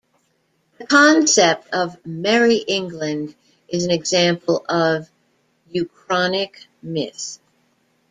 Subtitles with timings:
[0.79, 3.35] The concept of Merry England
[3.67, 5.07] is an example of
[5.75, 7.37] uchronic myth.